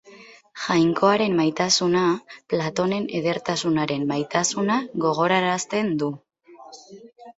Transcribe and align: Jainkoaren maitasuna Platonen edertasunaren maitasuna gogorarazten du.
Jainkoaren 0.61 1.35
maitasuna 1.39 2.01
Platonen 2.53 3.05
edertasunaren 3.19 4.07
maitasuna 4.13 4.79
gogorarazten 5.07 5.97
du. 6.05 6.13